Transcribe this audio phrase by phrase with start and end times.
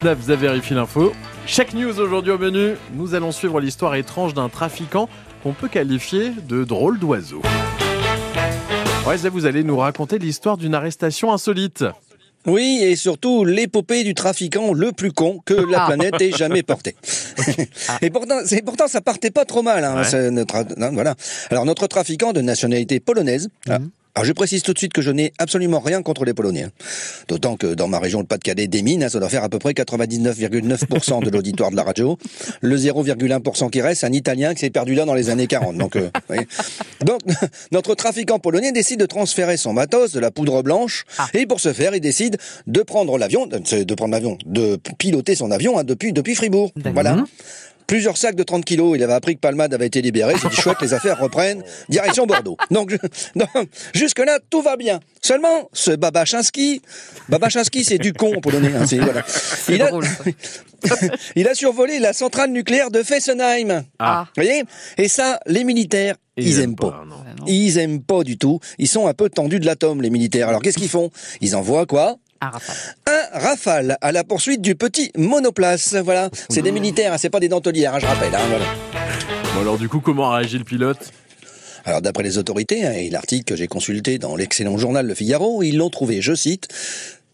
[0.00, 1.12] Vous avez vérifié l'info.
[1.44, 5.08] Chaque news aujourd'hui au menu, nous allons suivre l'histoire étrange d'un trafiquant
[5.42, 7.42] qu'on peut qualifier de drôle d'oiseau.
[9.08, 11.84] Ouais, vous allez nous raconter l'histoire d'une arrestation insolite.
[12.46, 16.94] Oui, et surtout l'épopée du trafiquant le plus con que la planète ait jamais porté.
[18.00, 19.82] et pourtant, pourtant ça partait pas trop mal.
[19.82, 20.04] Hein, Ouais.
[20.04, 21.16] c'est notre, non, voilà.
[21.50, 23.48] Alors notre trafiquant de nationalité polonaise.
[23.68, 23.78] ah,
[24.18, 26.64] alors je précise tout de suite que je n'ai absolument rien contre les Polonais.
[26.64, 26.70] hein.
[27.28, 29.60] D'autant que dans ma région, le Pas-de-Calais des mines, hein, ça doit faire à peu
[29.60, 32.18] près 99,9% de l'auditoire de la radio.
[32.60, 35.76] Le 0,1% qui reste, c'est un Italien qui s'est perdu là dans les années 40.
[35.76, 36.48] Donc, euh, voyez.
[37.04, 37.20] donc
[37.70, 41.72] notre trafiquant polonais décide de transférer son matos, de la poudre blanche, et pour ce
[41.72, 45.84] faire, il décide de prendre l'avion, de de prendre l'avion, de piloter son avion hein,
[45.84, 46.72] depuis depuis Fribourg.
[46.92, 47.24] Voilà.
[47.88, 50.48] Plusieurs sacs de 30 kilos, il avait appris que Palmade avait été libéré, il s'est
[50.50, 52.56] dit chouette, les affaires reprennent, direction Bordeaux.
[52.70, 52.94] Donc,
[53.94, 55.00] jusque-là, tout va bien.
[55.22, 56.82] Seulement, ce Babachinski,
[57.30, 59.24] Babachinski, c'est du con polonais, hein, c'est- voilà.
[59.70, 59.90] Il a,
[61.36, 63.82] il a survolé la centrale nucléaire de Fessenheim.
[63.98, 64.26] Ah.
[64.36, 64.64] Vous voyez?
[64.98, 67.02] Et ça, les militaires, ils, aiment pas.
[67.08, 67.16] non.
[67.46, 68.60] Ils aiment pas du tout.
[68.78, 70.48] Ils sont un peu tendus de l'atome, les militaires.
[70.50, 71.10] Alors, qu'est-ce qu'ils font?
[71.40, 72.16] Ils envoient quoi?
[72.40, 72.76] Un rafale.
[73.32, 75.94] Rafale à la poursuite du petit monoplace.
[75.94, 78.34] Voilà, c'est des militaires, hein, c'est pas des dentelières, hein, je rappelle.
[78.34, 78.64] hein, voilà.
[79.54, 81.12] Bon alors du coup, comment a réagi le pilote?
[81.84, 85.62] Alors d'après les autorités hein, et l'article que j'ai consulté dans l'excellent journal Le Figaro,
[85.62, 86.68] ils l'ont trouvé, je cite.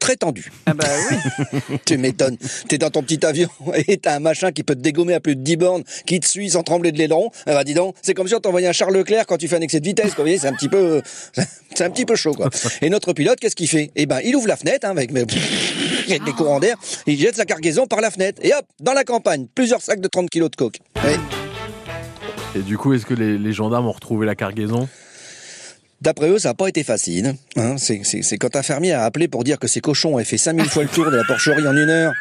[0.00, 0.50] Très tendu.
[0.66, 1.78] Ah bah oui.
[1.84, 2.38] tu m'étonnes.
[2.68, 3.48] T'es dans ton petit avion
[3.86, 6.26] et t'as un machin qui peut te dégommer à plus de 10 bornes, qui te
[6.26, 7.30] suit sans trembler de l'aileron.
[7.46, 9.56] Ah bah dis donc, c'est comme si on t'envoyait un Charles Leclerc quand tu fais
[9.56, 10.14] un excès de vitesse.
[10.14, 10.16] Quoi.
[10.16, 11.02] Vous voyez, c'est un petit peu,
[11.74, 12.48] c'est un petit peu chaud quoi.
[12.80, 13.90] Et notre pilote, qu'est-ce qu'il fait?
[13.94, 17.44] Eh ben, il ouvre la fenêtre hein, avec, avec des courants d'air, il jette sa
[17.44, 20.56] cargaison par la fenêtre et hop, dans la campagne, plusieurs sacs de 30 kilos de
[20.56, 20.78] coke.
[21.04, 21.16] Ouais.
[22.56, 24.88] Et du coup, est-ce que les, les gendarmes ont retrouvé la cargaison?
[26.00, 27.34] D'après eux, ça n'a pas été facile.
[27.56, 30.64] Hein, c'est, quand un fermier a appelé pour dire que ses cochons avaient fait 5000
[30.66, 32.12] fois le tour de la porcherie en une heure,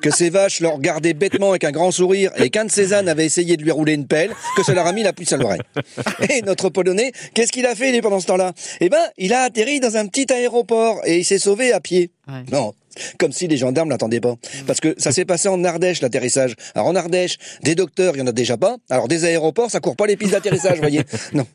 [0.00, 3.08] que ses vaches leur regardaient bêtement avec un grand sourire et qu'un de ses ânes
[3.08, 5.38] avait essayé de lui rouler une pelle, que ça leur a mis la puce à
[5.38, 5.62] l'oreille.
[6.30, 8.52] Et notre Polonais, qu'est-ce qu'il a fait lui, pendant ce temps-là?
[8.80, 12.10] Eh ben, il a atterri dans un petit aéroport et il s'est sauvé à pied.
[12.28, 12.44] Ouais.
[12.52, 12.74] Non,
[13.18, 14.34] comme si les gendarmes l'attendaient pas.
[14.66, 16.54] Parce que ça s'est passé en Ardèche, l'atterrissage.
[16.74, 18.76] Alors en Ardèche, des docteurs, il y en a déjà pas.
[18.88, 21.02] Alors des aéroports, ça court pas les pistes d'atterrissage, voyez.
[21.32, 21.46] Non.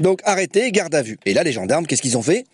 [0.00, 1.18] Donc arrêtez, garde à vue.
[1.26, 2.44] Et là, les gendarmes, qu'est-ce qu'ils ont fait?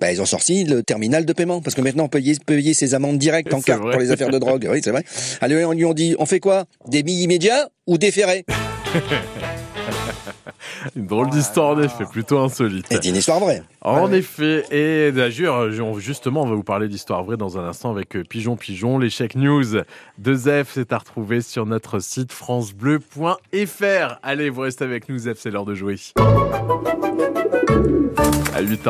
[0.00, 1.60] Ben, Ils ont sorti le terminal de paiement.
[1.60, 3.92] Parce que maintenant, on peut payer, ses amendes directes en carte vrai.
[3.92, 4.68] pour les affaires de drogue.
[4.70, 5.04] Oui, c'est vrai.
[5.40, 6.64] Alors, on lui ont dit, on fait quoi?
[6.88, 8.44] Des billes immédiats ou des ferrets?
[10.96, 12.86] Une drôle d'histoire en effet, plutôt insolite.
[12.90, 13.62] C'est une histoire vraie.
[13.82, 18.16] En effet, et d'ailleurs, justement, on va vous parler d'histoire vraie dans un instant avec
[18.16, 18.98] euh, Pigeon Pigeon.
[18.98, 19.64] L'échec news
[20.18, 24.18] de Zef, c'est à retrouver sur notre site francebleu.fr.
[24.22, 25.96] Allez, vous restez avec nous, Zef, c'est l'heure de jouer.
[28.54, 28.88] À 8h.